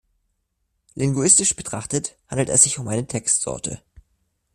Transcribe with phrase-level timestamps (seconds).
[0.95, 3.83] Linguistisch betrachtet handelt es sich um eine Textsorte.